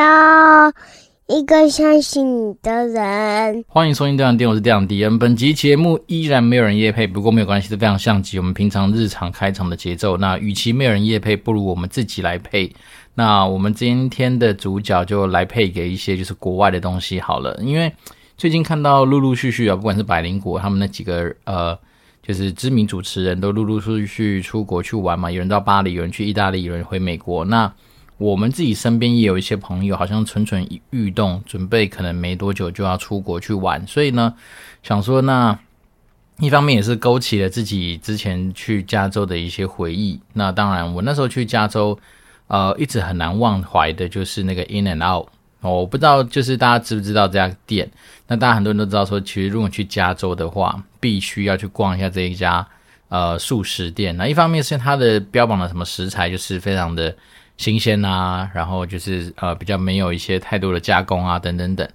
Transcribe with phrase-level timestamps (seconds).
[0.00, 0.72] 要
[1.26, 3.62] 一个相信你的人。
[3.68, 5.18] 欢迎收听《电玩店》，我是电玩迪恩。
[5.18, 10.16] 本集节目依然没有人夜配，不过没有关系，是非常像极我们平常日常开场的节奏。
[10.16, 12.72] 那与其没有人夜配，不如我们自己来配。
[13.12, 17.92] 那我们今天的主角就来配给一些就是国外的东西好了，因为
[18.38, 21.78] 最近看到陆陆续续啊，不管是百灵果他们那几个呃。
[22.22, 27.46] 就是知名主持人都陆陆续续出国去玩嘛，有人到巴黎，有人去意大利，有人回美国。
[27.46, 27.72] 那
[28.20, 33.84] 我们自己身边也有一些朋友，好像蠢蠢欲动，准备可能没多久就要出国去玩。
[33.86, 34.34] 所以呢，
[34.82, 35.58] 想说那
[36.38, 40.20] 一方面也是勾起了自己之前去加州的一些回忆。
[40.34, 41.98] 那当然，我那时候去加州，
[42.48, 45.28] 呃，一直很难忘怀的就是那个 In and Out。
[45.62, 47.90] 哦，我不知道，就是大家知不知道这家店？
[48.26, 52.66] 那大家很多人都知道，说其实如果去加州的话，必须要去逛一下这一家
[53.08, 54.14] 呃素食店。
[54.18, 57.14] 那一方面是它的标榜的什么食材就是非常的
[57.60, 61.86] 新鲜啊，然后就是呃比较没有一些太多的加工啊等等等。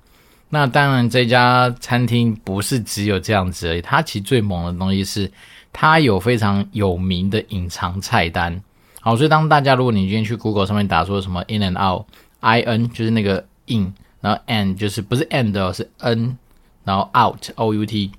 [0.49, 5.31] 那当然这家餐厅不是只有这样子而已，它其实最猛的东西是
[5.73, 8.61] 它有非常有名的隐藏菜单。
[9.01, 13.43] 好，所以当大家如果你今天去 Google 上面打说什么 In and Out，I N 就是那个。
[13.67, 16.37] in，然后 and 就是不是 and，是 n，
[16.83, 18.11] 然后 out o u t。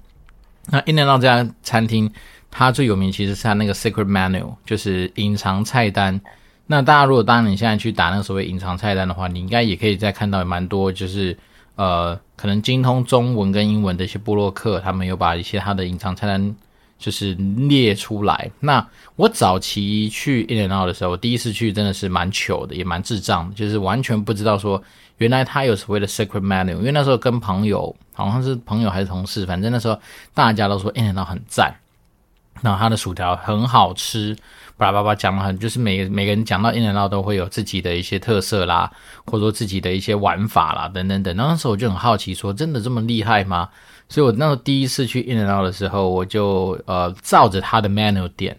[0.66, 2.10] 那 In and Out 这家餐厅，
[2.50, 6.20] 它最有名其实是它那个 secret menu，就是隐藏菜单。
[6.66, 11.36] 那大家如果当然你现在去打那所谓隐藏菜单的话，你应该也可以再看到蛮多，就是
[11.76, 16.56] 呃，可能精通中文跟英文的一些部落客，他们有把一些他的隐藏菜单
[16.98, 18.50] 就是列出来。
[18.60, 24.82] 那我早期去 In and Out 的时候，我第一次去真的是蛮糗的，也蛮智障的，就是完全不知道说。
[25.18, 29.98] 原来他有所谓的 secret menu，因为那时候跟朋友，好像是朋友还是同事，反正那时候
[30.34, 31.74] 大家都说 In-N-Out 很赞，
[32.60, 34.36] 然后他的薯条很好吃，
[34.76, 38.90] 巴拉巴拉讲了很，就是每个每个人讲到 In-N-Out 都会有自己的一些特色啦，
[39.24, 41.34] 或者说自己的一些玩法啦，等等等。
[41.34, 43.68] 那时候我就很好奇，说真的这么厉害吗？
[44.08, 48.56] 所以我那时候第一次去 In-N-Out 的时候，我就呃照着他的 menu 点。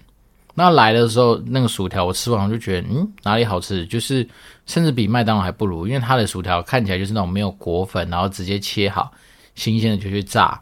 [0.55, 3.85] 那来的时候，那个薯条我吃完我就觉得，嗯，哪里好吃？
[3.85, 4.27] 就是
[4.65, 9.11] 甚至比麦当劳还不如，因为它的薯条看起来就是那种没有裹粉，然后直接切好，
[9.53, 10.59] 新鲜的就去炸，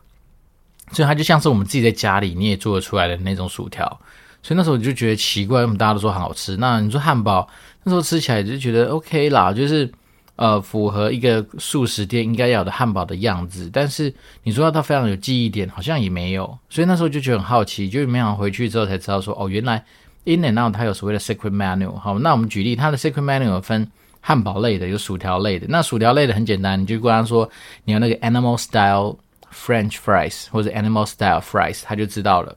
[0.92, 4.00] 所以它就像是我们自己在家里你也做得出来的那种薯条。
[4.46, 6.56] 所以那时候我就觉得奇怪，为什么大家都说很好吃？
[6.58, 7.48] 那你说汉堡，
[7.84, 9.92] 那时候吃起来就觉得 OK 啦，就是。
[10.38, 14.14] 呃，符合一个素食店应该要的汉堡的样子，但是
[14.44, 19.82] 你说它非常有记忆点，好像也没有，所以那时候就觉得很好奇，就没想到回去之后才知道说，哦，原来
[20.26, 21.90] In and Out 它有所谓的 secret menu。
[21.96, 23.90] 好，那我们举例，它的 secret menu 有分
[24.20, 25.68] 汉堡类的，有薯条类的。
[25.70, 27.50] 那薯条类的很简单，你就跟他说
[27.86, 29.16] 你要那个 animal style
[29.54, 32.54] French fries 或者 animal style fries，他就知道了。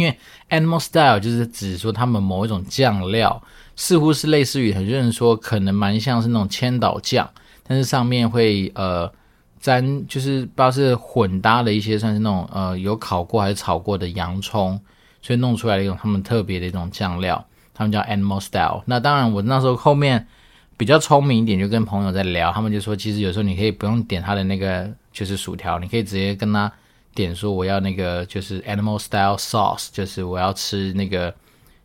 [0.00, 0.18] 因为
[0.48, 3.42] animal style 就是指说他们某一种酱料。
[3.76, 7.30] 似乎是类似于很多人说，可能蛮像是那种千岛酱，
[7.66, 9.10] 但是上面会呃
[9.58, 14.78] 沾，就是不知道是混搭的一些，算是那种呃有烤过还是炒过的洋葱，
[15.22, 18.82] 所以弄出来的一种他们特别的一种酱料，他们叫 Animal Style。
[18.84, 20.26] 那当然，我那时候后面
[20.76, 26.70] 比较聪明一点，就跟朋友在聊，他们就说，其实有时候你可以不用点他的那个就是薯条，你可以直接跟他
[27.14, 31.34] 点说我要那个就是 Animal Style Sauce，就是我要吃那个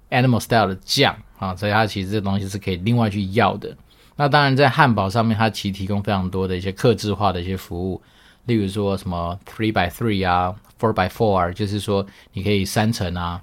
[0.09, 1.15] Animal Style 的酱。
[1.37, 3.75] 啊，所以它其实这东西是可以另外去要的。
[4.15, 8.01] 那当然，在汉堡上面，它其实提供非常多的一些客制化的一些服务，
[8.45, 13.41] 例如说什么 three by three 啊，four by four，就是说你可以三层啊。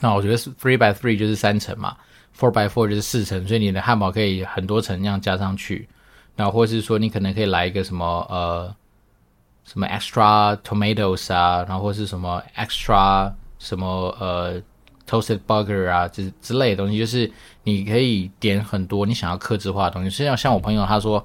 [0.00, 1.96] 那我觉得 three by three 就是三层嘛
[2.38, 5.88] ，four by four 就是四层，所以你的汉堡可以很多层这样加上去。
[6.36, 8.76] 那或是说你可能可以来一个什么呃
[9.68, 13.30] 什么 extra tomatoes 啊，然后或是什么 extra
[13.60, 14.60] 什么呃。
[15.10, 20.10] Toasted burger 啊，之之类的东西，就是你可以点很多你想要克制化的东西。
[20.10, 21.24] 实际上，像我朋友他说，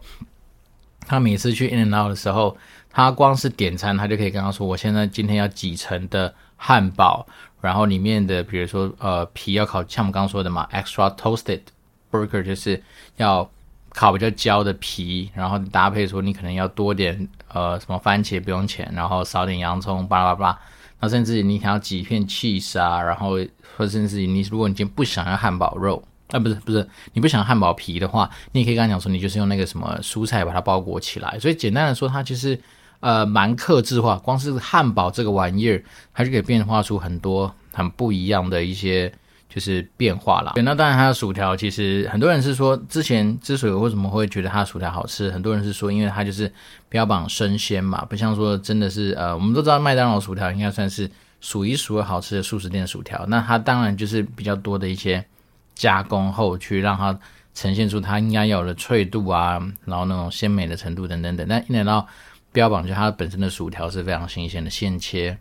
[1.06, 2.56] 他每次去 In and Out 的时候，
[2.90, 7.28] 他光是点餐，他就可以跟他说，我现在今天要几层的汉堡，
[7.60, 11.60] 然后里面的比如说呃皮要烤，像我们刚刚说的嘛，extra toasted
[12.10, 12.82] burger 就是
[13.18, 13.52] 要
[13.94, 20.60] 烤比较焦的皮，然后搭配说你可能要多点呃什么番茄不用钱，然后少点洋葱，巴拉巴拉。
[21.00, 23.32] 那甚至你想要几片 cheese 啊，然后
[23.78, 26.02] 或者甚至你如果你今天不想要汉堡肉，
[26.32, 31.38] 啊不是不是，你不想汉堡皮的话，你也可以跟他讲说，你就是用那个什么蔬菜把它包裹起来。
[31.40, 32.60] 所以简单的说，它其实
[33.02, 39.14] 呃蛮克制化，光是汉堡这个玩意儿，它就可以变化出很多很不一样的一些。
[39.54, 40.54] 就是变化了。
[40.56, 46.52] 那当然，它的薯条其实很多人是说，之前之所以为什么会觉得它的薯条好吃，很多人是说，因为它就是
[46.90, 51.08] 标榜生鲜嘛，不像说真的是呃，我们都知道麦当劳薯条应该算是
[51.40, 53.24] 数一数二好吃的速食店薯条。
[53.28, 55.24] 那它当然就是比较多的一些
[55.76, 57.16] 加工后去让它
[57.54, 61.48] 呈现出它应该有的脆度啊，然后那种鲜美的程度等等等。
[61.48, 62.08] 但一等到
[62.52, 65.38] 标榜就它本身的薯条是非常新鲜的现切，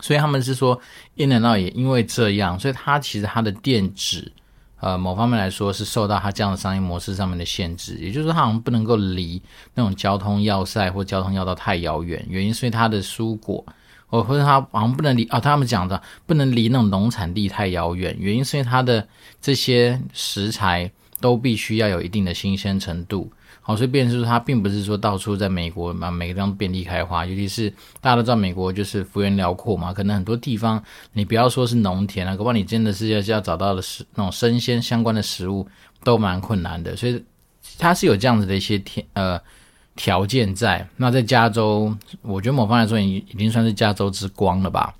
[0.00, 0.80] 所以他们是说
[1.16, 4.32] In-N-Out 也因为这样，所以它其实它的店址。
[4.80, 9.40] 呃，某方面来说是受到它这样的商业模式上面的限制，也就是说，它好像不能够离
[9.72, 12.22] 那种交通要塞或交通要道太遥远。
[12.28, 13.64] 原因是因为它的蔬果，
[14.06, 18.14] 或或者它好像不能离啊，他们讲的不能离那种农产地太遥远。
[18.18, 19.08] 原因是因为它的
[19.40, 23.32] 这些食材都必须要有一定的新鲜程度。
[23.66, 27.24] 好，所以变成说，它并不是说到处在美国嘛，每个地方遍地开花。
[27.24, 30.80] 尤其是大家都知道，美国就是幅员辽阔嘛，可能很多地方
[31.14, 35.66] 你不要说是农田啊，恐怕你真的是要要找到的食那种生鲜相关的食物
[36.02, 36.94] 都蛮困难的。
[36.94, 37.24] 所以
[37.78, 39.40] 它是有这样子的一些天呃
[39.96, 40.86] 条件在。
[40.98, 44.94] 那在加州，我觉得某方来说已已经算是加州之光了吧。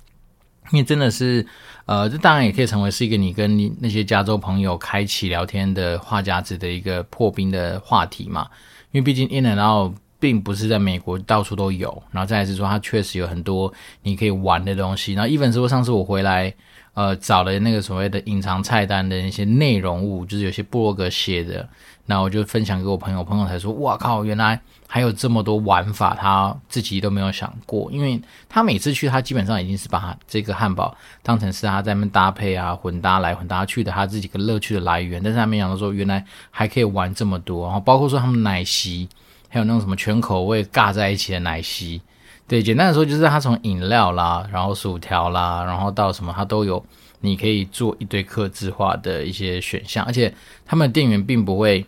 [0.71, 1.45] 因为真的是，
[1.85, 8.47] 呃，这当然也可以成为是一个你跟你那些加州朋友开启聊天的话匣子的一个破冰的话题嘛。
[8.91, 13.71] 因为毕竟 In-N-Out 并不是在美国到处都有，然后再来是说它确实有很多
[14.01, 15.13] 你可以玩的东西。
[15.13, 16.53] 然后 even 说上次我回来，
[16.95, 21.69] 呃，找了那个所谓的隐藏菜单的那些内容物，就是有些部落格写的，
[22.07, 24.59] 那我就分享给我朋友，朋友才说，哇靠，原来。
[24.87, 35.21] 还有这么多玩法，他自己都没有想过，因为他每次去，他基本上已经是把他这个汉堡当成是他在那边搭配啊、混搭来混搭去的他自己个乐趣的来源。
[35.21, 39.09] 但是他没想到说，原来还可以玩这么多，然后包括说他们奶昔，
[39.49, 41.99] 还有那种什么全口味尬在一起的奶昔。
[42.47, 46.85] 对，简单的说就是它从饮料啦，然后薯条啦，然后到什么它都有，
[47.21, 50.33] 你可以做一堆客制化的一些选项，而且
[50.65, 51.85] 他们店员并不会。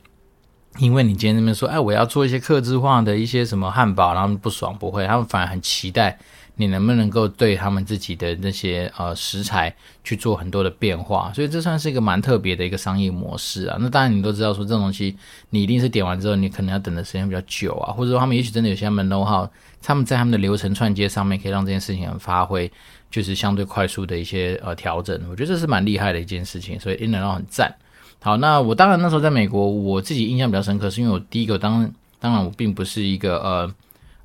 [0.80, 6.16] 因为你今天那边说，哎，我要做一些客制化的一些什么汉堡，然后不爽不会，他们反而很期待
[6.58, 13.78] 你能不能够对他们自己的那些呃食材去做很多的变化，所以这算是一个蛮特别的一个商业模式啊。
[13.80, 15.18] 那当然你都知道说这种东西，
[15.50, 19.50] 你一定是点完之后，你可能要等的时间比较久啊，或者说他们也许真的有些他们 know how，
[19.88, 22.70] 他们在他们的流程串接上面可以让这件事情很发挥，
[23.10, 27.74] 就是相对快速的一些呃调整，我觉得这是蛮厉害的一件事情，所以 In-N-Out 很赞。
[28.20, 31.90] 好，那我当然那时候在美国，我自己印象比较深刻，是因为我第一个当
[32.20, 33.76] 当然我并不是一个呃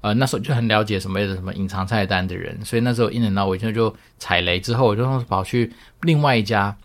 [0.01, 6.77] 呃那时候就很了解什么什么隐藏菜单的人，所以那时候 In-N-Out 我现在就踩雷之后，我就跑去另外一家，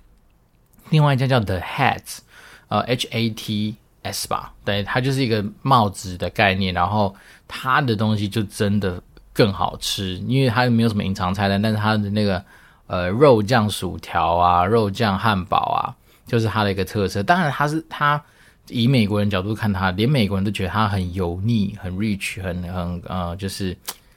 [0.91, 2.19] 另外一家叫 The Hats，
[2.67, 7.15] 呃 H A T S 吧，对，它就是一个帽子的概念，然后
[7.47, 9.01] 它的东西就真的
[9.33, 12.43] 更好吃，因为它没有什么隐藏菜单，但是它的那个
[12.87, 15.95] 呃肉酱薯条啊，肉酱汉堡啊。
[16.27, 18.21] 就是它的一个特色，当然它是它
[18.67, 23.73] 以美国人角度看它，连美国人都觉得它很油腻、很 rich、很很呃，就是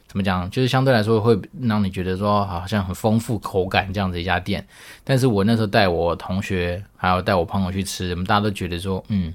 [0.08, 4.66] 怎么讲，就是相对来说会让你觉得说好像很丰富口感这样子一家店。
[5.04, 9.32] 但是我那时候带我同学还有带我朋友去吃，我们大家都觉得说，嗯，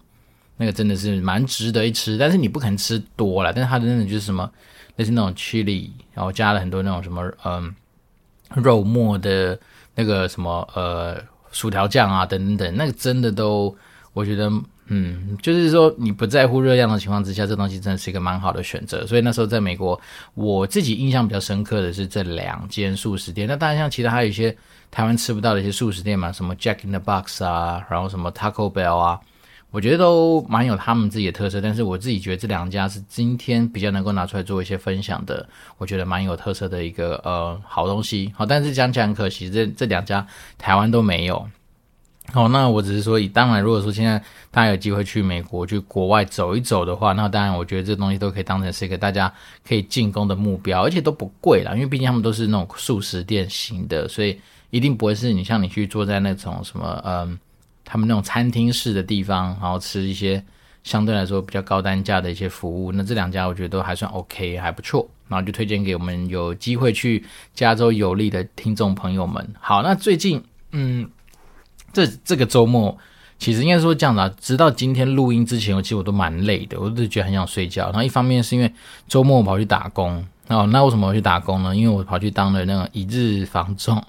[0.57, 4.49] 那个真的是蛮值得一吃，但是你不肯吃多了，但是它真的就是什么，
[4.95, 7.73] 类似那种 chili，然后加了很多那种什么嗯、
[8.55, 9.59] 肉末的
[9.95, 11.21] 那个什么呃。
[11.51, 13.73] 薯条酱啊，等等等，那个真的都，
[14.11, 14.51] 我觉得，
[14.87, 19.07] 嗯，就是说你不在乎热量的情况之下，这东西真的是一个蛮好的选择。
[19.07, 19.97] 所以那时候在美国，
[20.33, 23.47] 我自己印象比较深刻的是这两间素食店。
[23.47, 24.53] 那当然像其他还有一些
[24.91, 29.21] 台湾吃不到的一些素食店嘛，什么 Jack in the Box 啊，然后什么 Taco Bell 啊。
[29.75, 35.45] 我觉得都蛮有他们自己的特色，但是我自己觉得这两家是今天比较能够拿出来做一些分享的，
[35.77, 38.31] 我觉得蛮有特色的一个呃好东西。
[38.37, 40.25] 好，但是讲起来很可惜，这这两家
[40.57, 41.45] 台湾都没有。
[42.31, 44.17] 好，那我只是说，以当然，如果说现在
[44.49, 49.29] 大家有机会去美国、去国外走一走的话，那当然我觉得这东西都可以当成是一个大家
[49.67, 54.39] 可以进攻的目标，而且都不贵啦，因为毕竟他们都是那种速食店型的，所以
[54.69, 57.37] 一定不会是你像你去坐在那种什么嗯。
[57.85, 60.43] 他们那种餐厅式的地方，然后吃一些
[60.83, 67.23] 相对来说比较高单价的一些服务，那这两家我觉得都还算 OK，还不错，然后就推荐给我们有机会去
[67.53, 69.47] 加州游历的听众朋友们。
[69.59, 71.09] 好，那最近，嗯，
[71.93, 72.97] 这这个周末
[73.37, 77.85] 其实应该说这样子，直到今天录音之前，我其实我都蛮累的，我都觉得很想睡觉。
[77.85, 78.71] 然后一方面是因为
[79.07, 81.75] 周末我跑去打工，哦，那为什么我去打工呢？
[81.75, 84.03] 因为我跑去当了那个一日房仲。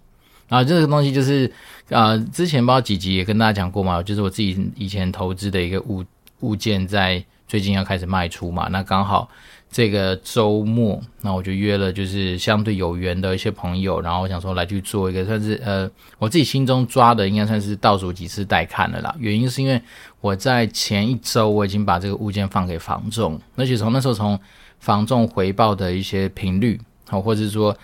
[0.49, 1.50] 然后这个东西就是，
[1.88, 6.05] 呃，之前不知道几集也跟大家讲过嘛，就是我自己以前投资的一个物
[6.41, 8.69] 物件，在最近要开始卖出嘛。
[8.71, 9.29] 那刚好
[9.71, 19.12] 这个周末，那我就约了就是相对有缘的一些朋友，然后我想说来去做一个算是呃，我自己心中抓的应该算是倒数几次带看的啦。
[19.19, 19.83] 原因是因为
[20.21, 24.38] 我在前一周我已经把这个物件放给房仲，而且从那时候从
[24.79, 27.76] 房仲回报的一些频率，好，或者是说。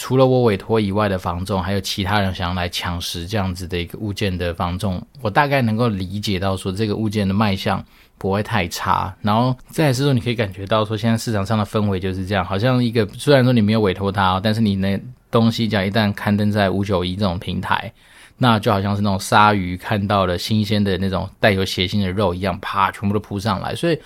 [0.00, 7.84] 除了我委托以外的房仲，还有其他人想要来抢食这样子的一个物件的房仲，我大概能够理解到说这个物件的卖相
[8.16, 9.12] 不会太差。
[9.22, 14.96] 然后再来是说，你可以感觉到说现在市场上的氛围就是这样，好像一个虽然说你没有委托他，但是你那
[15.32, 17.92] 东西讲一旦刊登在五九一这种平台，
[18.36, 23.74] 那就好像是那种鲨鱼看到了新鲜的那种带有血腥的肉一样，啪，全部都扑上来。
[23.74, 23.98] 所以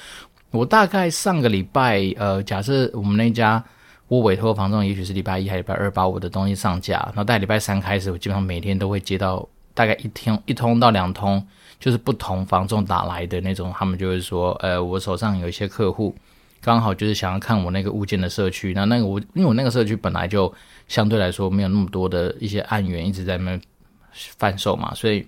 [0.53, 3.63] 我大概上个礼拜，呃，假设我们那家。
[4.13, 11.43] 我委托房仲，也许是礼拜一还礼拜二把我的东西上架，然后在礼拜三开始，我基本上每天都会接到大概一天一通到两通，
[11.81, 16.15] 就是不同房仲打来的那种，他们就会说，呃，我手上有一些客户，
[16.61, 20.53] 刚好就是想要看我那个物件的社区，那那个我因为我那个社区本来就
[20.89, 23.59] 相对来说没有那么多的一些案源一直在那边
[24.13, 25.27] 贩售嘛，所以。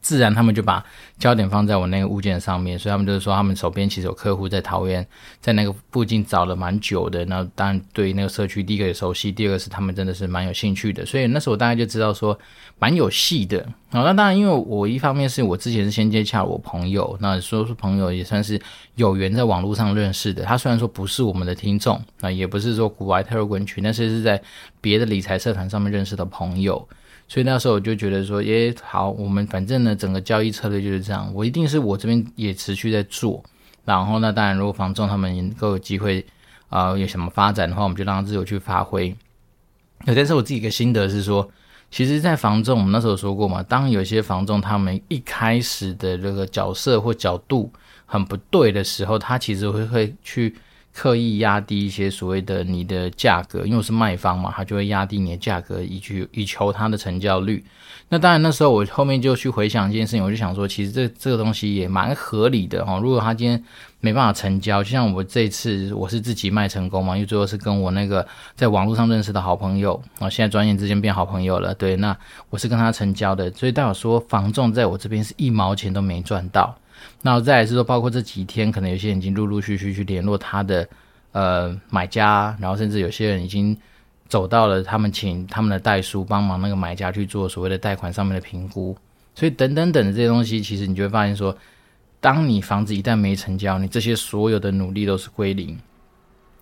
[0.00, 0.84] 自然，他们就把
[1.18, 5.06] 焦点放在我那个物件上面，所以他们就是说，他们手边其实有客户在桃园，
[5.40, 7.24] 在那个附近找了蛮久的。
[7.24, 11.04] 那当然，对于那个社区，第一个也熟悉，第二个是他们真的是蛮有兴趣的。
[11.04, 12.38] 所以那时候我大概就知道说，
[12.78, 13.66] 蛮有戏的。
[13.90, 18.60] 好，那当然，因为我一方面是我之前是先接洽我朋友，那说是朋友也算是
[18.96, 20.44] 有缘在网络上认识的。
[20.44, 24.40] 他虽然说不是我们的听众，那也不是说股癌特滚群，但是是在
[24.80, 26.86] 别的理财社团上面认识的朋友。
[27.28, 31.30] 所以那时候我就觉得说，耶，好，我们反正呢，整个交易策略就是这样。
[31.34, 33.44] 我一定是我这边也持续在做，
[33.84, 36.24] 然后那当然，如果房仲他们能够有机会
[36.70, 39.14] 啊、有什么发展的话，我们就让他自由去发挥。
[40.06, 41.46] 但是我自己一个心得是说，
[41.90, 47.70] 其实，在房仲，我们那时候说过嘛，当有些房仲他们一开始的这个角色或角度
[48.06, 50.56] 很不对的时候，他其实会会去。
[50.98, 57.64] 刻意压低一些所谓的你的价格，因为我是卖方嘛，他就会压低你的价格，以去以求他的成交率。
[58.08, 62.98] 那当然，那时候我后面就去回想一件事情，我就想说，其实这这个东西也蛮合理的哈。
[62.98, 63.62] 如果他今天
[64.00, 68.26] 没办法成交，就像我这次我是自己卖成功嘛，因为最后是跟我那个
[68.56, 71.72] 在网络上认识的好朋友啊，现在转眼之间变好朋友了。
[71.74, 72.16] 对，那
[72.50, 76.76] 我是跟他成交的，所以代表说房仲在我这边是一毛钱都没赚到。
[77.22, 80.88] 那再来是说，包括这几天，可能有些人已经陆陆续续去联络他的
[81.32, 83.76] 呃买家，然后甚至有些人已经
[84.28, 88.96] 走到了他们请他们的代书帮忙那个买家去做所谓的贷款上面的评估，
[89.34, 91.56] 所以等等等这些东西，其实你就会发现说，
[92.20, 95.76] 当你房子一旦没成交，你这些所有的努力都是归零。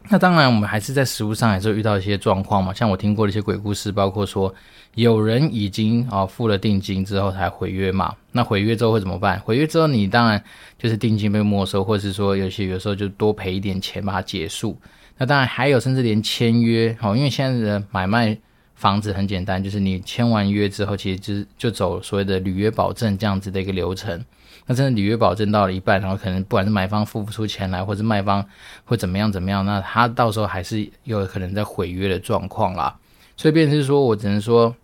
[0.09, 4.55] 那当然，我们还是在实务上还是遇到一些状况嘛，像我听过的一些鬼故事，包括说
[4.97, 9.38] 有人已经啊付了定金之后才毁约嘛，那毁约之后会怎么办？
[9.41, 10.43] 毁约之后你当然
[10.79, 14.75] 就是定金被没收，或者是说有些有时候就多赔一点钱把它结束。
[15.19, 18.35] 那当然还有甚至连签约哦，因为现在的买卖
[18.75, 24.25] 房子很简单，就是你签完约之后，其实就是就走所谓的履约保证这样子的一个流程。
[24.65, 28.43] 那真的履约保证到了一半，然后可能不管是买方付不出钱来，或是卖方
[28.87, 32.97] 会怎么样怎么样，那他到时候还是有可能在毁约的状况啦。
[33.38, 34.75] 所以变是说，我只能说，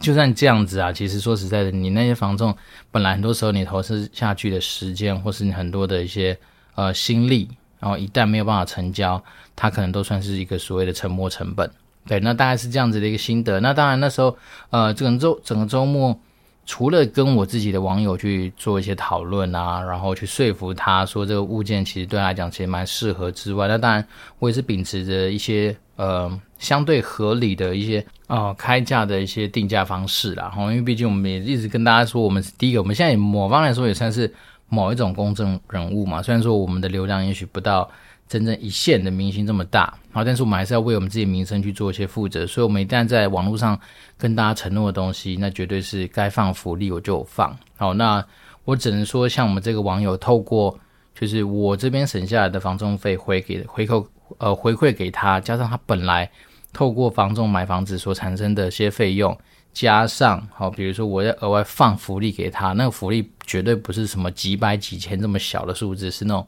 [0.00, 2.56] 就算这样子啊，其实说实在的，你那些房仲
[2.90, 6.36] 本来很多时候你投资下去的时间，或是你很多的一些
[6.74, 9.22] 呃心力，然后一旦没有办法成交，
[9.54, 11.70] 它可能都算是一个所谓的沉没成本。
[12.06, 13.60] 对，那大概是这样子的一个心得。
[13.60, 14.36] 那当然那时候
[14.70, 16.18] 呃，整个周整个周末。
[16.66, 24.06] 除了跟我自己的网友去做一些讨论啊，然后去说服他说这个物件其实对他来讲其实蛮适合之外，那当然
[24.38, 26.30] 我也是秉持着一些呃
[26.60, 30.48] 相对合理的一些、呃、开价的一些定价方式啦。
[30.48, 34.32] 哈，因为毕竟我们也一直跟大家说，我们是第一个，我们现在某方来说也算是
[34.68, 36.22] 某一种公众人物嘛。
[36.22, 37.90] 虽然说我们的流量也许不到。
[38.30, 43.76] 真正一线的明星这么大，好，但是我们还是要为我们自己名声去做一些负责，所以，我们一旦在网络上
[44.16, 47.58] 跟大家承诺的东西，那绝对是该放福利我就放。
[47.76, 48.24] 好，那
[48.64, 50.78] 我只能说，像我们这个网友透过
[51.12, 54.06] 就是我这边省下来的房中费回给回扣
[54.38, 56.30] 呃回馈给他，加上他本来
[56.72, 59.38] 透过房仲买房子所产生的一些费用，
[59.72, 66.46] 加上好，比如说我要额外放福利给他，那个福利绝对不是什么几百几千这么小的数字，是那种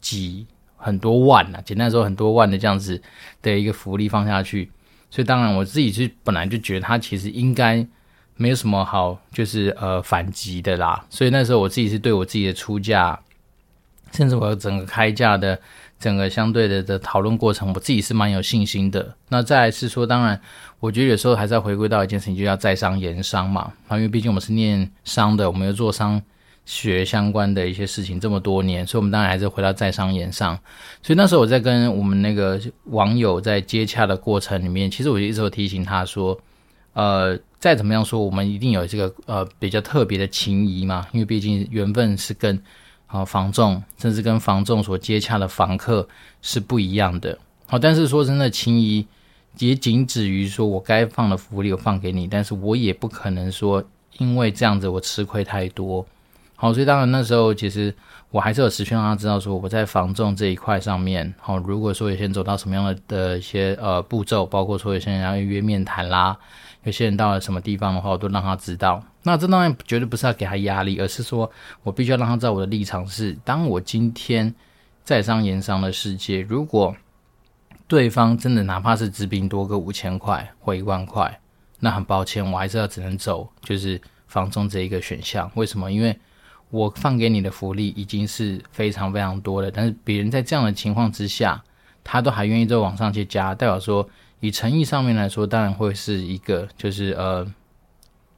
[0.00, 0.46] 几。
[0.80, 3.02] 很多万呐、啊，简单说，很多万的这样子
[3.42, 4.70] 的一个福利放下去，
[5.10, 7.84] 所以当然我自己是本来就觉得他其实应该
[8.36, 13.18] 没有什么好就是呃反击的啦，所以那时候我自己是对我自己的出价，
[14.12, 15.58] 甚至我整个开价的
[15.98, 19.14] 整个相对的的讨论过程，我自己是蛮有信心的。
[19.28, 20.40] 那再是说，当然
[20.80, 26.20] 我觉得有时候还是要回归到一件事情，就要在商言商嘛，因为毕竟我们是念商的，我们又做商。
[26.70, 30.54] 学相关的一些事情这么多年，所以我们当然还是回到在商言商。
[31.02, 32.60] 所以那时候我在跟我们那个
[32.90, 36.38] 网友在接洽的过程里面，其实我一直有提醒他说，
[36.92, 42.62] 呃，再怎么样说，我们一定有这个呃比较特别的情谊嘛，因为毕竟缘分是跟
[43.08, 46.08] 啊、呃、房仲，甚至跟房仲所接洽的房客
[46.40, 47.36] 是不一样的。
[47.66, 49.06] 好，但是说真的，情谊
[49.58, 53.84] 也仅止于说我该放的福利我放给你，但是我也不可能说
[54.18, 56.06] 因为这样子我吃亏太多。
[56.54, 57.94] 好，所以当然那时候其实
[58.30, 66.36] 我还是有持续让他知道说我在房仲这一块上面，好，如果说有些人走到什么样的的一些呃步骤，包括说有些人要约面谈啦，
[66.84, 69.02] 有些人到了什么地方的话，我都让他知道。
[69.22, 71.50] 那这当然绝对不是要给他压力，而是说
[71.82, 74.54] 我必须要让他知道我的立场是：当我今天
[75.04, 76.96] 在商言商的世界，如果
[77.86, 81.40] 对方真的哪怕是只比多个五千块或一万块，
[81.80, 85.50] 那很抱歉，我还是要只能走就是房中这一个选项。
[85.54, 85.90] 为什么？
[85.90, 86.18] 因为
[86.70, 91.62] 我放给你的福利已经是非常非常多了，但是别人在这样的情况之下，
[92.04, 94.08] 他都还愿意再往上去加，代表说
[94.40, 97.46] 以诚意上面来说，当然会是一个就是呃，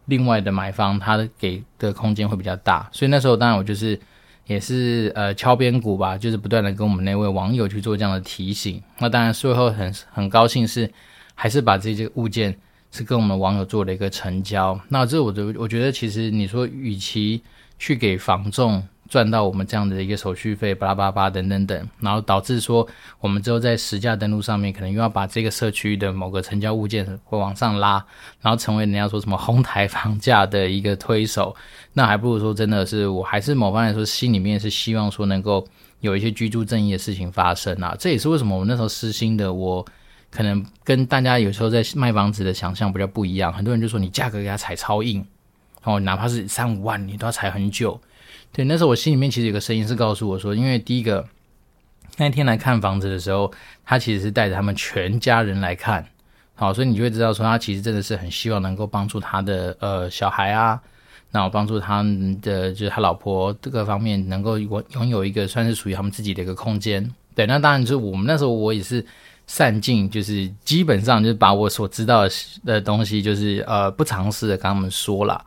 [0.07, 3.99] 另外的买方他给的空间会比较大，所以那时候当然我就是
[4.47, 8.83] 也是呃敲边鼓吧，就是不断的跟我们那位网友去做这样的提醒。
[8.99, 10.90] 那当然最后很很高兴是
[11.35, 12.59] 还是把这些物件
[12.90, 14.80] 是跟我们网友做了一个成交。
[14.88, 17.42] 那这我就我觉得其实你说与其
[17.78, 22.87] 去给房仲赚到我们这样的一个手续费，巴拉巴拉巴等等等，然后导致说
[23.19, 28.02] 我们之后在实价登录上面，可能又要把这个社区的某个成交物件会往上拉，
[28.40, 31.55] 然后成为人家说什么哄抬房价的一个推手，
[31.93, 35.67] 那还不如说真的是，我还是某方来说心里面是希望说能够
[35.99, 39.85] 有一些居住正义的事情发生啊，这也是为什么我那时候私心的，我
[40.31, 45.26] 可能跟大家有时候在卖房子的想象比较不一样，很多人就说你价格给他踩超硬。
[45.83, 47.99] 哦，哪怕是三五万，你都要踩很久。
[48.52, 51.25] 对，那时候我心里面其实有个声音是告诉我说，因为第一个
[52.16, 53.50] 那天来看房子的时候，
[53.85, 56.04] 他其实是带着他们全家人来看，
[56.57, 60.80] 好，所以你就会知道说，他其实真的是很希望能够帮助他的呃小孩啊，
[61.30, 62.02] 然后帮助他
[62.42, 67.09] 的就是他老婆这个方面能够拥拥有一个算是属于他们自己的一个空间。
[67.37, 69.03] 对，那当然就是我们那时候我也是
[69.46, 72.31] 善尽，就是基本上就是把我所知道的
[72.64, 75.42] 的东西，就是呃不尝试的跟他们说了。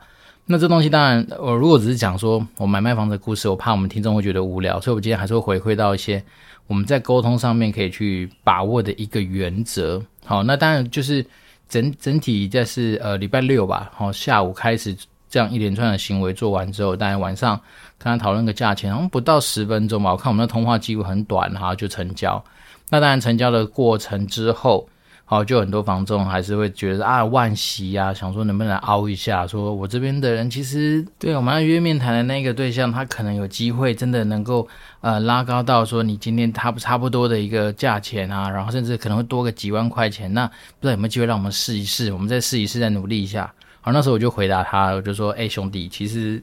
[0.46, 6.22] 那这东西当然，我如果只是讲说我买卖房子的故事，我怕我们听众会觉得无聊，所以我今天还是会回馈到一些
[6.66, 10.02] 我们在沟通上面可以去把握的一个原则。
[10.26, 11.24] 好，那当然就是
[11.66, 14.94] 整整体在是呃礼拜六吧，好，下午开始
[15.30, 17.58] 这样一连串的行为做完之后，当然晚上
[17.96, 22.44] 跟他讨论个价钱，好像不到十分钟吧，我看我们的通话记录很短哈，就成交。
[22.90, 24.86] 那当然成交的过程之后。
[25.26, 34.68] 好，就很多房仲还是会觉得啊，万喜呀，想说能不能凹一下，说我这边的人其实对我们要约面谈的那个对象，他可能有机会真的能够
[35.00, 43.50] 呃拉高到说你今天差不差不多的一个价钱啊，然后甚至可能会多个几万块钱，那不知道有没有机会让我们试一试，我们再试一试，再努力一下。
[43.80, 46.42] 好，那时候我就回答他，我就说，哎，兄弟，其实。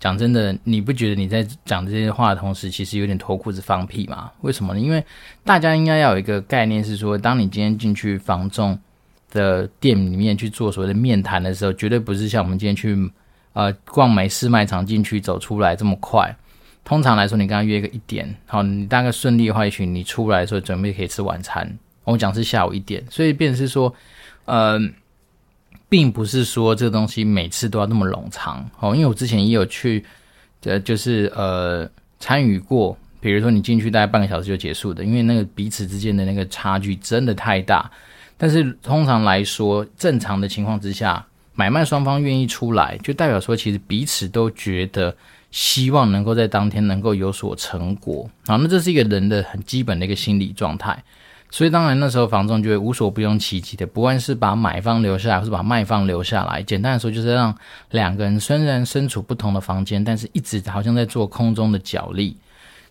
[0.00, 4.32] 讲真的，你不觉得你在讲这些话的同时，其实有点脱裤子放屁吗？
[4.40, 4.80] 为什么呢？
[4.80, 5.04] 因为
[5.44, 8.76] 大家应该要有一个概念是说，当你今天进去房仲
[9.30, 12.96] 的店里面去做所谓的面谈的时候，绝对不是像我们今天去
[13.52, 16.34] 呃逛美式卖场进去走出来这么快。
[16.82, 21.78] 通常来说，你跟他约个一点，好，你大概顺利的话，也许你出来的时候准备可以吃晚餐。
[22.04, 23.94] 我们讲是下午一点，所以变成是说，
[24.46, 24.80] 呃。
[25.90, 30.02] 并不是说这个东西每次都要那么冗长哦，因为我之前也有去，
[30.62, 31.86] 呃，就是呃
[32.20, 37.90] 参与过，比如说你进去大概半个小时就结束的，因为那个彼此之间的那个差距真的太大。
[38.38, 45.14] 但是通常来说，正常的情况之下，买卖双方愿意出来，就代表说其实彼此都觉得
[45.50, 48.30] 希望能够在当天能够有所成果。
[48.46, 51.02] 好，那这是一个人的很基本的一个心理状态。
[51.50, 56.62] 所以当然那时候房仲就会无所不用其极的，不管是把买方留下来，或是把卖方留下来。
[56.62, 57.54] 简单的说，就是让
[57.90, 62.36] 两个人虽然身处不同的房间，但是一直好像在做空中的角力。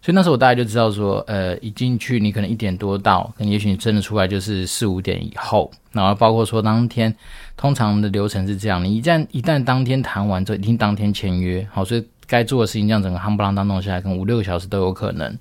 [0.01, 5.69] 所以那时候我大概就知道说，呃，一进去你可能一点多到，可能也许你真的出来就是四五点以后。
[5.91, 7.13] 然后包括说当天
[7.57, 11.67] 通常的流程是这样，你一旦一旦当天谈完之后，一定当天签约。
[11.71, 15.37] 好，所以该做的事情这样整个夯不啷当弄下来，可能五六个小时都有可能。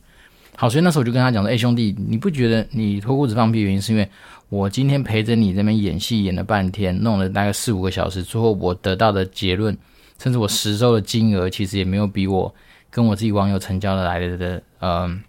[0.61, 4.11] 好，所以那时候我就跟他讲说：“哎，兄弟，你不觉得你脱裤子放屁原因是因为
[4.49, 9.79] 我今天陪着你这边演戏演了半天，弄了大概四五个小时，最后我得到的结论，
[10.21, 12.53] 甚至我实收的金额，其实也没有比我
[12.91, 15.21] 跟我自己网友成交的来的的呃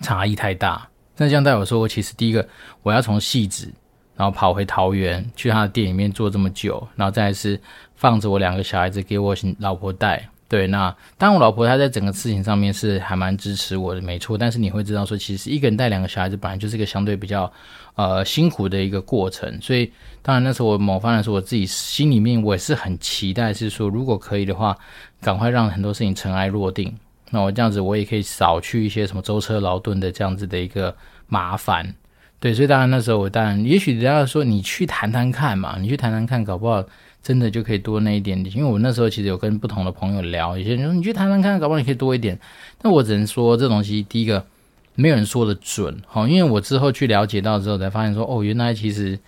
[0.00, 0.88] 差异太大。
[1.18, 2.48] 那这样代表说，我其实第一个
[2.82, 3.70] 我要从戏子，
[4.16, 7.60] 然后跑回桃园去他的店里面坐这么久，然后再是
[7.94, 14.38] 放着我两个小孩子给我老婆带。”对，那当，我老婆她在整个事情上面是还蛮支持我的，没错。
[14.38, 17.52] 但是你会知道说，其实一个人带两个小孩子本来就是一个相对比较
[17.96, 19.60] 呃辛苦的一个过程。
[19.60, 19.90] 所以，
[20.22, 24.76] 当然那时候我某方来说，我自己心里面我也是很期待，是说如果可以的话，
[25.20, 26.96] 赶快让很多事情尘埃落定。
[27.30, 30.94] 那我这样子，我也可以少去一些什么舟车劳顿的这样子的一个
[31.26, 31.92] 麻烦。
[32.38, 36.84] 对，所以当然那时候我当然，也许人家说你去谈谈看嘛，你去谈谈看，搞不好
[37.26, 38.56] 真的就可以多那一点点。
[38.56, 42.38] 因为我那时候其实有跟不同的朋友聊，有些人说你去谈谈看，搞不好你可以多一点。
[42.80, 44.46] 但我只能说这东西，第一个
[44.94, 49.18] 没有人说的准， 好，因为我之后去了解到之后才发现说，哦，原来其实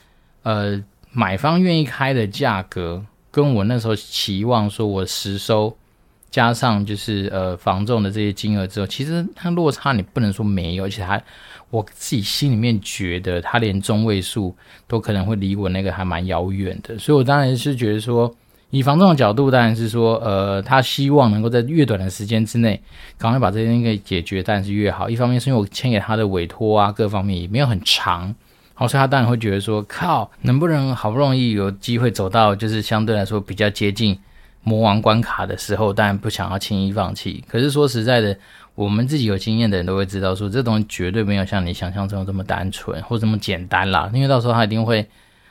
[0.45, 0.81] 呃
[1.11, 5.77] 买方愿意开的价格，跟我那时候期望说我实收。
[6.31, 11.21] 加上就是呃房仲的这些金额之后，其实它落差你不能说没有，而且它
[11.71, 14.55] 我自己心里面觉得它连中位数
[14.87, 18.35] 都可能会离我那个还蛮遥远的，所以我当然是觉得说，
[18.71, 22.79] 以房仲的角度当然是说，呃，他希望能够在越短的时间之内
[23.17, 25.09] 赶快把这些东西给解决，当然是越好。
[25.09, 28.35] 一方面是因为我签给他的委托啊，各方面也没有很长，
[28.75, 34.19] 好，所以他当然会觉得说，靠，能不能好不容易有机会走到就是相对来说比较接近。
[34.69, 37.43] 魔王关卡的时候，当然不想要轻易放弃。
[37.49, 38.37] 可是说实在的，
[38.75, 44.11] 我们自己有经验的人都会知道，说这东西绝对没有像你想象中这么单纯或这么简单啦。
[44.13, 45.07] 因为到时候他一定会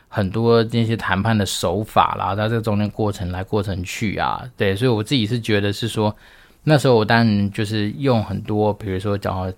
[0.08, 4.76] 很多那些谈判的手法啦，在这个中间过程来过程去啊，对。
[4.76, 6.16] 所以我自己是觉得是说，
[6.64, 9.52] 那时候我当然就是用很多，比如说讲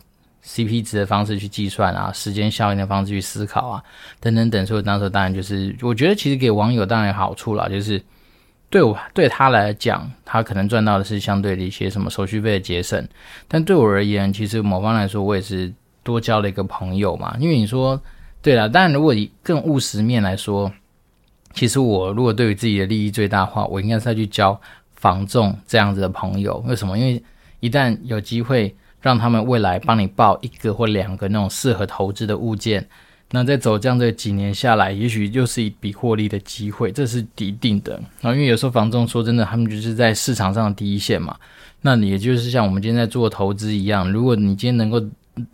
[0.45, 3.83] CP 值的方式去计算啊，时间效应的方式去思考啊，
[4.21, 4.65] 等等等。
[4.65, 8.01] 所以那时当然就是，我觉得其实给网友当然有好处啦，就是。
[8.69, 13.07] 对我对他来讲，他可能赚到的是相对的一些什么手续费的节省，
[13.47, 17.35] 但对我而言，其实某方来说，我也是多交了一个朋友嘛。
[17.39, 17.99] 因为你说，
[18.43, 20.71] 对了，但如果以更务实面来说，
[21.53, 24.59] 其实我如果对于自己的利益最大化，我应该是要去交
[24.93, 26.63] 房仲这样子的朋友。
[26.67, 26.95] 为什么？
[26.95, 27.23] 因为
[27.59, 32.87] 一旦有机会让他们未来帮你报一个或两个那种适合投资的物件。
[33.31, 37.93] 那在走这样的几年下来，也许又是一笔获利的机会，这是一定的。
[38.21, 41.35] 然后，因为有时候房仲说真的，他们就是在市场上的第一线嘛。
[41.81, 44.99] 那你也就是像我们今天在做投资一样，如果你今天能够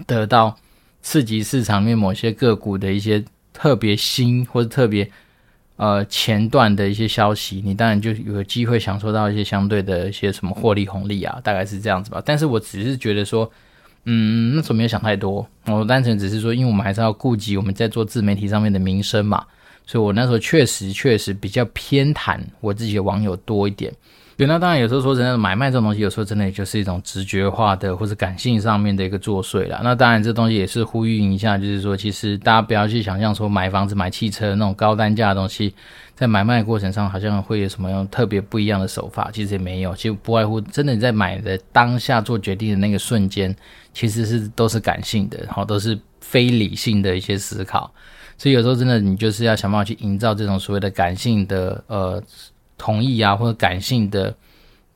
[0.07, 0.55] 得到
[1.01, 5.11] 刺激市场面某些个股的一些特别新或者特别
[5.75, 12.21] 呃前段的一些消息，你当然就有机会享受到一些相对的一些什么获利红利啊，大概是这样子吧。
[12.25, 13.51] 但是我只是觉得说。
[14.05, 19.45] 嗯，那时候没有想太多，我单纯只是说，因为我们还是要顾及我们在做自媒体上面的名声嘛，
[19.85, 23.91] 所以我那时候确实确实比较偏袒我自己的网友多一点。
[24.37, 29.79] 对，那当然有时候说真的，买卖这种东西，有时候真的也就是一种直觉化的或者感性上面的一个作祟啦。
[29.81, 35.73] 那当然这东西也是呼吁一下，就是说，其实大家不要去想象说买房子、买汽车那种高单价的东西，
[36.15, 39.95] 在买卖的过程上好像会有什么样特别不一样的手法，其实也没有。
[39.95, 43.55] 其实不外乎真的你在买的当下做决定的那个瞬间，
[43.93, 47.89] 其实是都是感性的，然后都是非理性的一些思考。
[48.37, 52.21] 所以有时候真的你就是要想办法去营造这种所谓的感性的呃。
[52.77, 54.35] 同意啊，或者感性的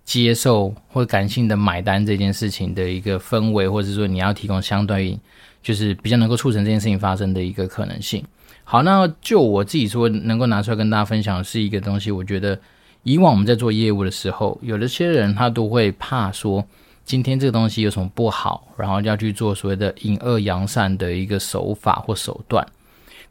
[0.04, 5.18] 接受，或者感性的买单这件事情的一个氛围，或者说你要提供相对于
[5.62, 8.24] 就是比较能够促成这件事情发生的一个可能性。
[8.63, 12.60] 好，那就我自己说能够拿出来跟大家分享的是一个东西，我觉得
[13.04, 16.63] 以往我们在做业务的时候，有的些人他都会怕说
[17.04, 22.65] 今天这个东西有什么不好，然后要去做所谓的隐恶扬善的一个手法或手段。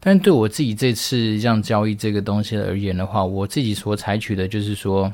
[0.01, 5.13] 但对我自己这次这样交易这个东西而言的话，我自己所采取的就是说，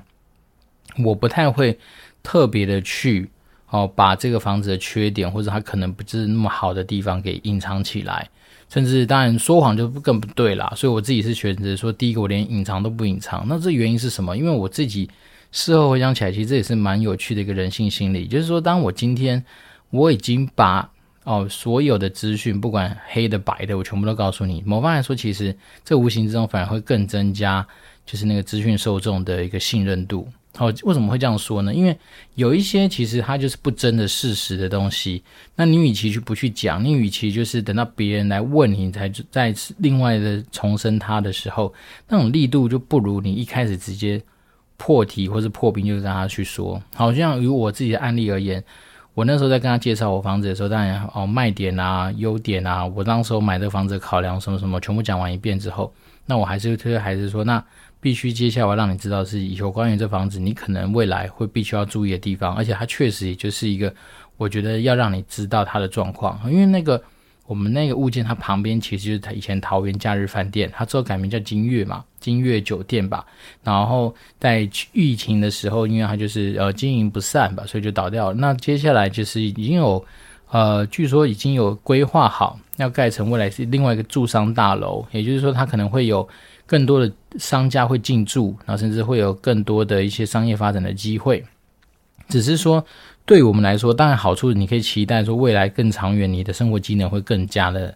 [1.05, 1.79] 我不太会
[2.23, 3.29] 特别的去
[3.71, 8.29] 哦把这个房子的缺点或者它可能不是那么好的地方给隐藏起来，
[8.69, 10.73] 甚至当然说谎就更不对啦。
[10.77, 13.45] 所以我自己是选择说，第一个我连隐藏都不隐藏。
[13.49, 14.37] 那这原因是什么？
[14.37, 15.09] 因为我自己
[15.51, 19.43] 事后回想起来，其实这也是蛮有趣的一个人性心理，就是说，当我今天
[19.91, 20.91] 我已经把
[21.25, 24.63] 哦，所有的资讯，不管黑的白的，我全部都告诉你。
[24.67, 27.67] 某方来说，其实这无形之中反而会更增加，
[28.05, 30.29] 就是那个资讯受众的一个信任度。
[30.55, 31.73] 好，哦，为什么会这样说呢？
[31.73, 31.97] 因为
[32.35, 35.23] 有一些其实它就是不争的事实的东西，
[35.57, 41.73] 那你与其去不去讲，你与其就是等到别人来问你，才再次另外的重申它的时候，
[42.07, 44.23] 那种力度就不如你一开始直接
[44.77, 46.83] 破题或是破冰，就让他去说。
[46.95, 48.63] 好像以我自己的案例而言。
[49.15, 55.93] 我那时候在跟他介绍我房子的时候，当然哦卖点啊、优点啊，我那时候买这房子考量什么什么，全部讲完一遍之后，
[56.27, 57.65] 那我还是推还是说，那
[58.01, 63.95] 必须接下来让你知道是以后关于这房子，你可能未来会必须要注意的地方，而且它确实也就是一个，
[64.37, 67.03] 我觉得要让你知道它的状况，因为那个。
[67.47, 73.27] 我们那个物件，它旁边其实就是它以前桃园假日饭店，它之后改名叫金悦嘛，金悦酒店吧。
[73.63, 78.35] 然后在疫情的时候，因为它就是呃经营不善吧，所以就倒掉了。
[78.35, 80.03] 那接下来就是已经有
[80.51, 86.27] 呃，据说已经有规划好要盖成未来是另外一个住商大楼，也就是说它可能会有
[86.65, 91.45] 更多的商家会进驻，然后甚至会有更多的一些商业发展的机会，
[92.29, 92.83] 只是说。
[93.27, 97.95] 对我们来说，当然好处你可以期待说未来更长远，你的生活机能会更加的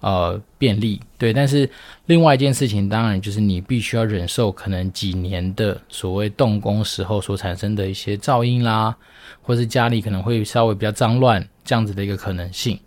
[0.00, 1.32] 呃便利，对。
[1.32, 1.66] 但是
[2.04, 8.94] 另外一件事情，当然就是你必须要忍受可能几年的所谓动工时候所产生的一些噪音啦，
[9.40, 12.78] 或是家里可能会稍微比较脏乱这样子的一个可能性。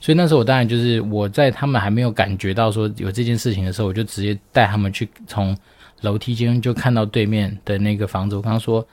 [0.00, 5.56] 所以那时候我当然就是我在他们还没有感觉到说有这件事情的时候，我就直接带他们去从
[6.02, 8.36] 楼梯间就看到对面的那个房子。
[8.36, 8.86] 我刚刚说。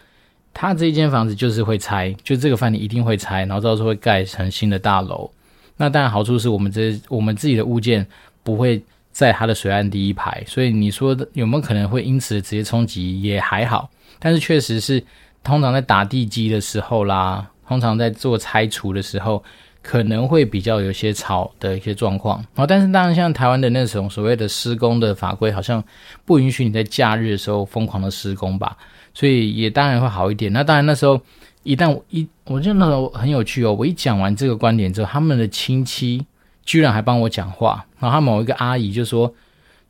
[0.54, 5.30] 他这一间房子就是会拆，就这个饭店一定会拆，然后到时候会盖成新的大楼。
[5.78, 8.06] 那当然好处是我们这我们自己的物件
[8.44, 8.80] 不会
[9.12, 13.90] 在它的水岸第一排，所以你说有没有可能会因此直接冲击也还好。
[14.20, 15.04] 但是确实是
[15.44, 19.44] 通常在打地基的时候啦，通常在做拆除的时候，
[19.82, 22.38] 可能会比较有些吵的一些状况。
[22.54, 25.84] 然后但是当然像台湾的那种所谓的施工的法规，好像
[26.24, 28.78] 不允许你在假日的时候疯狂的施工吧。
[29.14, 30.52] 所以也当然会好一点。
[30.54, 31.20] 那当然那时候
[31.64, 33.74] 一旦一，我就那时候很有趣哦。
[33.74, 36.26] 我一讲完这个观点之后，他们的亲戚
[36.66, 37.86] 居然还帮我讲话。
[38.00, 39.32] 然后他某一个阿姨就说：“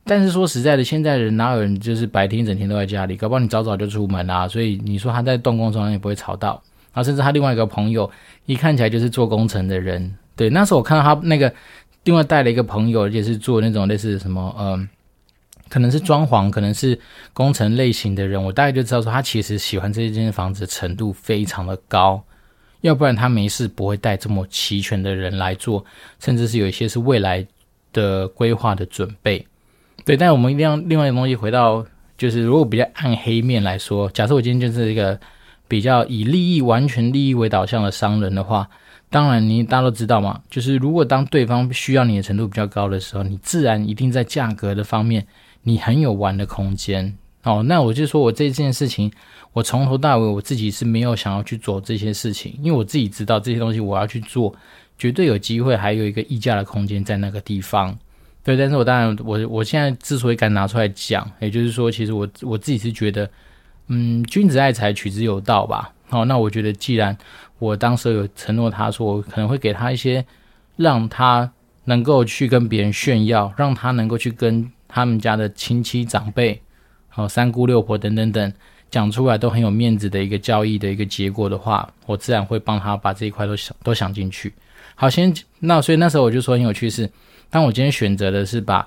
[0.04, 3.16] 但是说实在的，现在人哪有人就是白天整天都在家里？
[3.16, 4.46] 搞不好你早早就出门啦。
[4.46, 6.62] 所以你说他在动工中也不会吵到。
[6.92, 8.10] 然后甚至他另外一个朋友，
[8.44, 10.14] 一看起来就是做工程的人。
[10.36, 11.50] 对，那时候我看到他那个
[12.04, 14.88] 另外带了一个朋友，也是做那种类似什么，嗯、”
[15.72, 16.98] 可能是装潢，可能是
[17.32, 22.22] 工程类型的人，我大概就知道说他其实喜欢这间房子的程度非常的高，
[22.82, 25.82] 要不然他没事不会带这么齐全的人来做，
[26.20, 27.46] 甚至是有一些是未来
[27.90, 29.46] 的规划的准备。
[30.04, 31.82] 对，但我们一定要另外一个东西回到，
[32.18, 35.18] 就是如果比较暗黑面来说，假设我今天就是一个
[35.68, 38.68] 比较以利益完全利益为导向的商人的话，
[39.08, 45.26] 当然你大家都知道嘛，就是如果当对方需要你的程度比较高的时候，你自然一定在价格的方面。
[45.62, 49.10] 你很有玩的空间哦，那我就说我这件事情，
[49.52, 54.54] 我从头到尾我自己是没有想要去做这些事情，因为我自己知道这些东西我要去做，
[54.96, 57.98] 绝对有机会，还有一个溢价的空间在那个地方。
[58.44, 63.28] 对，但是我当然我我现在之所以敢拿出来讲，也就是说，其实我我自己是觉得，
[63.88, 65.92] 嗯，君子爱财，取之有道吧。
[66.08, 67.16] 好，那我觉得既然
[67.58, 70.24] 我当时有承诺他说，我可能会给他一些，
[70.76, 71.52] 让他
[71.84, 74.70] 能够去跟别人炫耀，让他能够去跟。
[74.94, 76.60] 他们家的亲戚长辈，
[77.08, 78.52] 好三姑六婆等等等，
[78.90, 84.52] 讲出来都很有面子的一个交易的一个结果的话，我自然会帮他把这一块都想都想进去。
[84.94, 87.10] 好，先那所以那时候我就说很有趣是，
[87.48, 88.86] 当我今天选择的是把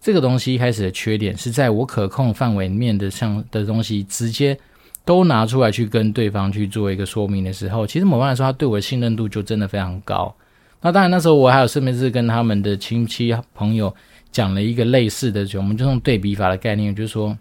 [0.00, 4.56] 这个东西一开始的缺点是在我可控范围面的像的东西直接
[5.04, 10.32] 都拿出来去跟对方去做一个说明的时候，其实某方来说，他对我的信任度就真的非常高。
[10.80, 13.92] 那当然那时候我还有顺便是跟他们的亲戚朋友。
[14.34, 17.38] 讲了一个类似的，就我们就用对比法的概念，就是说，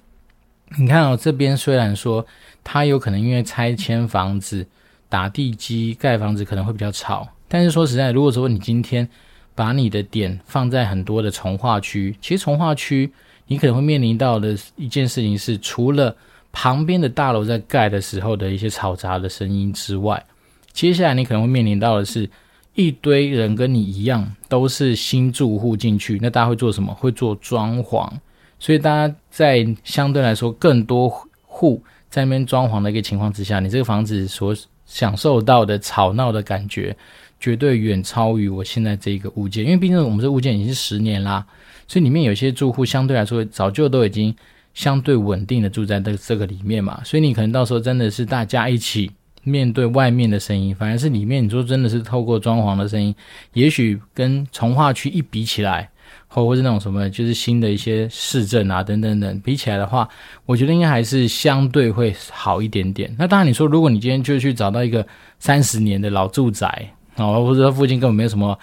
[0.77, 2.23] 你看哦，这边虽然说
[2.63, 4.63] 它有可能因为拆迁房子、
[5.09, 9.09] 打地基、盖房子可能会比较吵，但是说实在，如果说你今天
[9.55, 13.11] 把你的点放在很多的从化区，其实从化区
[13.47, 16.15] 你可能会面临到的一件事情是，除了
[16.51, 20.23] 旁边的大楼在盖的时候的一些嘈杂的声音之外，
[20.71, 22.29] 接下来你可能会面临到的是。
[22.75, 26.93] 一堆人跟你一样都是新住户进去，那大家会做什么？
[26.93, 28.09] 会做装潢，
[28.57, 31.07] 所以大家在相对来说更多
[31.43, 34.55] 户在那边装潢的一个情况之下，你这个房子所
[34.85, 36.95] 享受到的吵闹的感觉，
[37.39, 39.63] 绝对远超于我现在这个物件。
[39.63, 41.45] 因为毕竟我们这物件已经是十年啦，
[41.87, 44.35] 所以里面有些住户相对来说早就都已经
[44.73, 49.11] 相对稳定的住在这这个里面嘛，所以你可能到时候真的是大家一起。
[49.43, 53.13] 面对外面的声音，反而是里面，你说真的是透过装潢的声音，
[53.53, 55.89] 也许跟从化区一比起来，
[56.27, 60.07] 或或是那种什么，就是新的一些市政啊等等等比起来的话，
[60.45, 63.13] 我觉得应该还是相对会好一点点。
[63.19, 65.05] 那当然，你说如果你今天就去找到一个
[65.39, 66.67] 三十年的老住宅
[67.15, 68.57] 啊，或者说附近根本没有什么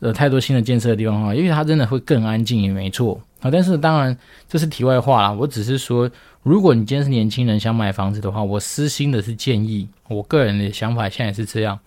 [0.00, 3.50] 呃太多新的建设的地方的话，因为它真的会更安静也没错啊。
[3.52, 6.10] 但是当然这是题外话啦，我只是说。
[6.44, 11.78] 如果你今天是年轻人想买房子的话，我私心的是建议，我个人的想法现在是这样，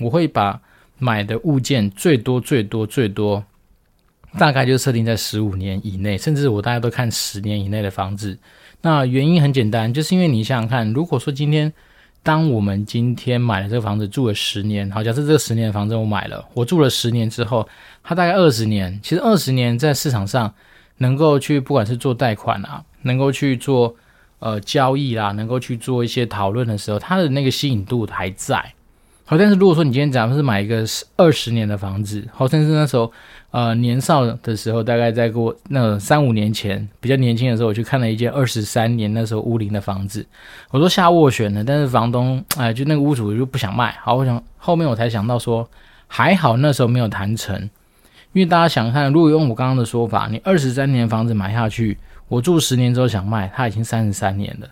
[0.00, 0.58] 我会把
[0.98, 3.44] 买的物件最多最多最多，
[4.38, 8.38] 大概就设定在十五年以内，甚至我大家都看十年以内的房子。
[8.80, 11.70] 那原因很简单，就是因为你想想看，如果说今天
[12.22, 17.68] 当我们今天买了这个房子住了十年，好，假设这个十年的房子我买了，我住了十年之后，
[18.02, 20.54] 它大概二十年，其实二十年在市场上
[20.98, 23.94] 能够去不管是做贷款啊，能够去做。
[24.38, 28.62] 呃，交易啦，能够去做一些讨论的时候，它的那个吸引度还在。
[29.24, 30.84] 好，但是如果说你今天假如是买一个
[31.16, 33.10] 二十年的房子，好，甚至那时候
[33.50, 40.24] 呃年少的时候，大概在过那三五年前比较年轻的时候，我去看了一间二十三年那时候屋龄的房子，
[40.70, 43.96] 我都下斡旋了，但是房东哎、就那个屋主就不想卖。
[44.02, 45.66] 好，我想后面我才想到说，
[46.06, 47.70] 还好那时候没有谈成，
[48.36, 51.96] 因为大家想看，如果用我刚刚的说法，你二十三年房子买下去，
[52.28, 54.68] 我住十年之后想卖，它已经三十三年了。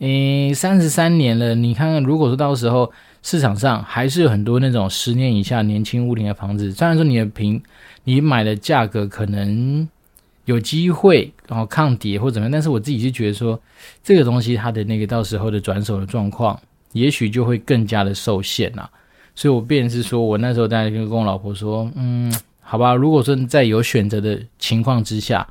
[0.00, 2.90] 诶，三十三年了，你看看，如果说到时候
[3.22, 7.62] 市场上还是有很多那种十年以下年轻屋龄的房子，虽然说你的平，
[8.02, 9.88] 你买的价格可能
[10.46, 13.56] 有机会然后抗跌或怎么样，但是我自己就觉得说，
[14.02, 16.60] 这个东西它的那个到时候的转手的状况，
[16.90, 18.90] 也许就会更加的受限呐。
[19.36, 22.34] 所以我便是说我那时候在跟跟我老婆说，嗯，
[22.64, 25.46] 好吧，如果说在有选择的情况之下，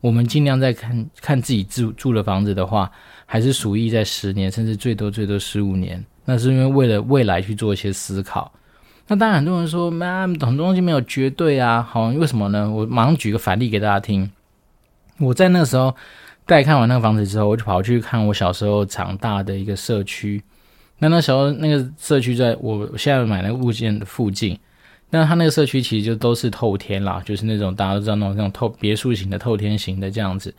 [0.00, 2.90] 我们尽量在看看自己住住的房子的话。
[3.26, 6.04] 还是属于在十年，甚至最多最多十五年。
[6.26, 8.52] 那是因为为了未来去做一些思考。
[9.06, 11.82] 那当然，很多人说，妈很多东西没有绝对啊。
[11.82, 12.70] 好，为什么呢？
[12.70, 14.30] 我马上举个反例给大家听。
[15.18, 15.96] 我在那个时候
[16.44, 20.40] 带看完那个房子之后，我就跑去看我小时候长大的一个社区。
[20.98, 24.56] 那那时候那个社区在我现在买那个物件的附近。
[25.10, 30.52] 那他那个社区其实就都是透天啦，就是那种大家都知道那种那种透别墅型的透天型的这样子。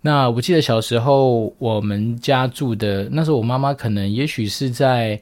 [0.00, 5.20] 那我记得小时候我们家住的那时候，我妈妈可能也许是在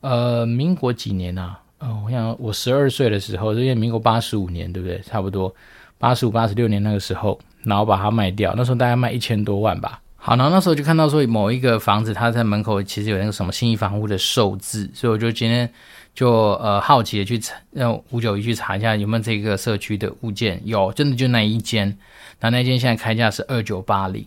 [0.00, 1.58] 呃民国几年啊？
[1.80, 4.98] 哦，我想我十二岁的时候，因为民国八十五年，对不对？
[5.00, 5.54] 差不多
[5.98, 10.00] 八十五、八十六年那个时候，然后把它卖掉，那时候大概卖一千多万吧。
[10.26, 15.70] 好，然后那时候就看到说某一个房子，它在门口其实有那个什么信义房屋的售字，所以我就今天
[16.14, 21.94] 就呃好奇的去查，让五九一去查一下有没有这个社区的物件，有，真的就那一间。
[22.40, 24.26] 那那间现在开价是二九八零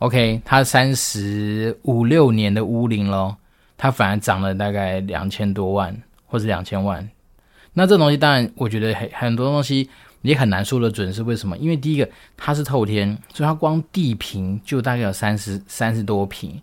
[0.00, 3.34] ，OK，它三十五六年的屋龄咯，
[3.78, 7.08] 它反而涨了大概两千多万或者两千万。
[7.72, 9.88] 那这东西当然，我觉得很很多东西
[10.22, 11.56] 也很难说得准，是为什么？
[11.58, 16.60] 因为第一个它是透天，所以它光地坪就大概有三十三十多平。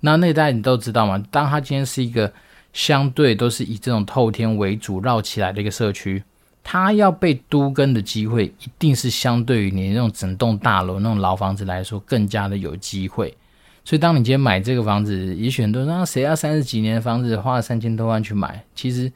[0.00, 1.22] 那那大家你都知道嘛？
[1.30, 2.32] 当它今天是一个
[2.72, 6.22] 相对都是以这种透天为主绕起来的一个社区。
[6.64, 13.36] 它要被都跟的机会，一定是相对于你那种整栋大楼那种老房子来说，更加的有机会。
[13.84, 18.64] 所以，当你今天买这个房子，也许很多人说，那谁要三十几年的房子花了三千多万去买？
[18.76, 19.12] 其实，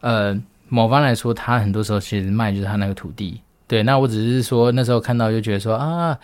[0.00, 0.36] 呃，
[0.72, 3.40] 某方来说，他很多时候其实卖就是他那个土地。
[3.66, 6.18] 对，那我只是说那时候看到就觉得说啊，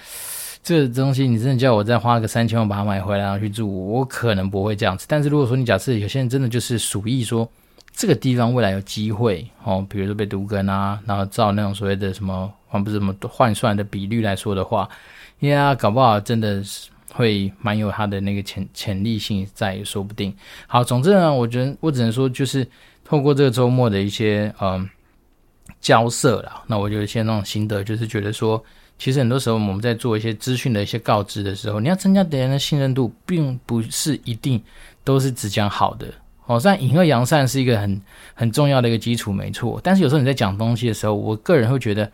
[0.62, 5.04] 这个东西你真的叫我再花个三千万把它买回来然后去住，我可能不会这样子。
[5.08, 7.48] 但是如果说你假设有些人真的就是属意说。
[7.90, 14.88] 这个地方未来有机会哦，比如说被独根啊，然后照那种所谓的什么，还不是什么换算的比率来说的话，
[15.40, 20.32] 呀，搞不好真的是会蛮有它的那个潜潜力性在，也说不定。
[20.68, 22.64] 好，总之呢，我觉得我只能说，就是
[23.08, 24.86] 透过这个周末的一些嗯
[25.80, 28.62] 交涉啦，那我就现在那种心得，就是觉得说，
[28.98, 34.62] 其实很多时候我们在做一些资讯的一些告知的时候，你要增加别人的信任度，并不是一定
[35.04, 36.06] 都是只讲好的。
[36.44, 38.00] 哦，虽然隐恶扬善是一个很
[38.34, 39.80] 很重要的一个基础，没错。
[39.82, 42.10] 但是有时候你在讲东西的时候，我个人会觉得，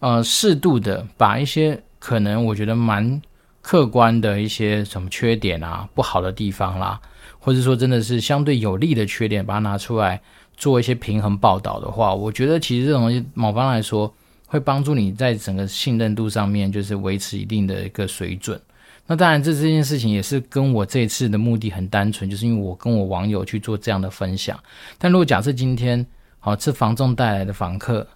[0.00, 3.20] 呃，适度的把一些可能我觉得蛮
[3.60, 7.00] 客观的一些什么缺点啊、不好的地方啦，
[7.44, 10.20] 或者说真的是相对有利的缺点，把它拿出来
[10.56, 14.14] 做一些平衡报道的话，我觉得其实这种东西，某方来说
[14.46, 18.60] 会帮助你在整个信任度上面，就是维持一定的一个水准。
[19.08, 24.56] 那当然，这这件事情也是跟我这一次的目的很单纯，就是因为我跟我网友去做这样的分享。
[24.96, 26.06] 但如果假设今天，
[26.38, 28.06] 好，是房仲带来的房客，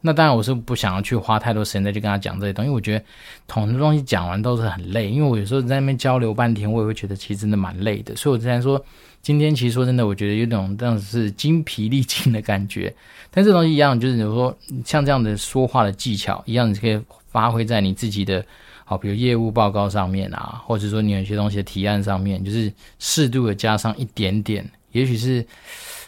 [0.00, 3.04] 那当然我是不想要去花太多时间再去跟他讲这些东西，因为我觉得
[3.46, 8.16] 同的东西讲完都是很累，因为我有时候在那边交流半天，我也会觉得其实真的蛮累的。
[8.16, 8.82] 所以我之前说，
[9.22, 12.94] 今天其实说真的，我觉得有种这样子是精疲力尽的感觉。
[13.30, 18.44] 但这东西一样，就是比如说像这样的说话的技巧一样，你可以发挥在你自己的。
[18.84, 25.46] 好，比如业务报告上面啊，或者说你有些东西的提案上面，就是适度的加上一点点，也许是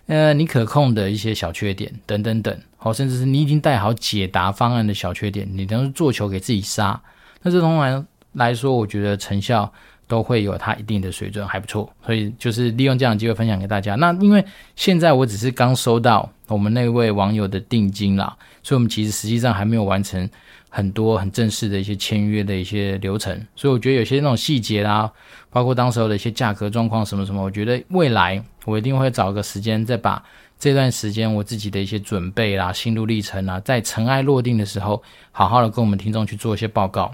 [0.07, 7.00] 呃你可控的一些小缺点等等等，好，甚至是你已经带好解答方案的小缺点，你等于做球给自己杀，
[7.42, 9.72] 那这种来来说，我觉得成效
[10.08, 11.88] 都会有它一定的水准，还不错。
[12.04, 13.94] 所以就是利用这样的机会分享给大家。
[13.94, 20.28] 那因为现在我只是刚收到我们那位网友的定金啦，所以我们其实实际上还没有完成。
[20.74, 25.12] 很多很正式的一些签约的一些流程，所以我觉得有些那种细节啦，
[25.50, 30.24] 包括当时候的一些价格状况什么什么，我觉得未来我一定会找个时间再把
[30.63, 35.02] 这段时间我自己的一些准备啦、心路历程啦，在尘埃落定的时候，
[35.33, 37.13] 好好的跟我们听众去做一些报告。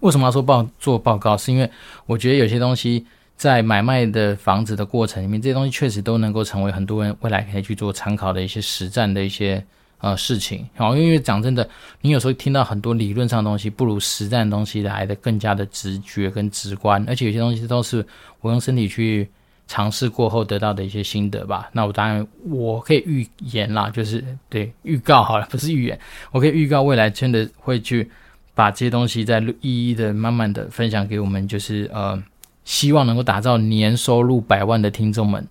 [0.00, 1.36] 为什么要说报做报告？
[1.36, 1.70] 是因为
[2.06, 3.04] 我觉得有些东西
[3.36, 9.62] 在买卖的房子的过程里面，这些东西确实都能够成为很多人未来可以去做参考的一些实战的一些。
[9.98, 11.66] 呃，事情好，因为讲真的，
[12.02, 18.06] 你有时候听到很多理论上的东西，不如实战的东西来的更加的直觉跟直观，而且有些东西都是
[18.40, 19.26] 我用身体去
[19.66, 21.68] 尝试过后得到的一些心得吧。
[21.72, 25.98] 那我当然我可以预言啦，就是对预告好了， 不是预言，
[26.30, 28.10] 我可以预告未来真的会去
[28.54, 32.22] 把这些东西再一一的慢慢的分享给我们，就是呃，
[32.64, 35.46] 希望能够打造年收入百万的听众们，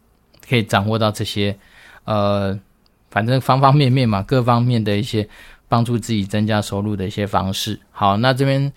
[0.47, 1.57] 可以掌握到这些
[2.05, 2.57] 呃，
[3.09, 5.28] 反正方方面面嘛，各方面的一些
[5.68, 7.80] 帮助自己增加收入的一些方式。
[7.91, 8.72] 好，那这边。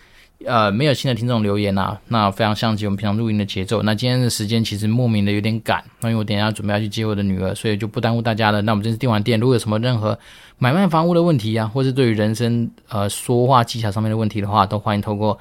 [0.45, 3.83] 呃，没有新的听众留言呐、啊，那非常像极我们平常录音的节奏。
[3.83, 8.61] 那今天的时间其实莫名的有点赶，那因为我等一下准备要去接我的女儿，所以就不耽误大家了。
[8.63, 10.17] 那我们这是电玩店，如果有什么任何
[10.59, 15.39] 买卖房屋的问题啊，或是对于人生呃说话技巧上面的问题的话，都欢迎透过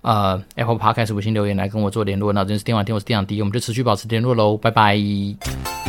[0.00, 2.32] 呃 Apple Podcast 五星留言来跟我做联络。
[2.32, 5.79] 那这是电玩店，我是电玩 D，我们就持续保持联络喽，拜拜。